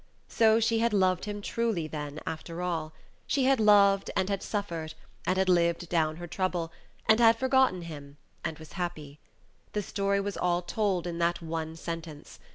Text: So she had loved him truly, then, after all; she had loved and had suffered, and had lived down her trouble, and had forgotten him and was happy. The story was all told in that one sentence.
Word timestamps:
So 0.27 0.59
she 0.59 0.79
had 0.79 0.93
loved 0.93 1.25
him 1.25 1.43
truly, 1.43 1.87
then, 1.87 2.21
after 2.25 2.59
all; 2.63 2.91
she 3.27 3.43
had 3.43 3.59
loved 3.59 4.09
and 4.15 4.29
had 4.29 4.41
suffered, 4.41 4.95
and 5.27 5.37
had 5.37 5.47
lived 5.47 5.89
down 5.89 6.15
her 6.15 6.25
trouble, 6.25 6.71
and 7.07 7.19
had 7.19 7.37
forgotten 7.37 7.83
him 7.83 8.17
and 8.43 8.57
was 8.57 8.73
happy. 8.73 9.19
The 9.73 9.83
story 9.83 10.19
was 10.19 10.37
all 10.37 10.63
told 10.63 11.05
in 11.05 11.19
that 11.19 11.39
one 11.43 11.75
sentence. 11.75 12.39